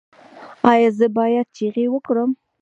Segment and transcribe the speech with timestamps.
[0.71, 2.31] ایا زه باید چیغې وکړم؟